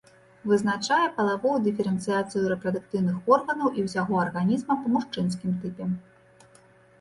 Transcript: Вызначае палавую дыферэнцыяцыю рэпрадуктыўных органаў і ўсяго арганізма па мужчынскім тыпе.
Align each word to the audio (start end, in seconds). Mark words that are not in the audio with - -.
Вызначае 0.51 1.01
палавую 1.17 1.51
дыферэнцыяцыю 1.65 2.45
рэпрадуктыўных 2.53 3.29
органаў 3.37 3.67
і 3.79 3.85
ўсяго 3.89 4.13
арганізма 4.23 4.79
па 4.81 4.87
мужчынскім 4.97 5.51
тыпе. 5.61 5.89